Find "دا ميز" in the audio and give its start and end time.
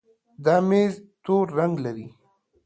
0.45-0.93